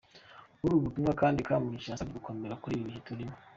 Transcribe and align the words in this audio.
Muri 0.59 0.71
ubu 0.73 0.85
butumwa 0.85 1.11
kandi 1.21 1.45
Kamugisha 1.47 1.89
yasabwe 1.89 2.15
gukomera 2.17 2.59
muri 2.61 2.73
ibi 2.75 2.85
bihe 2.87 2.99
arimo. 3.15 3.35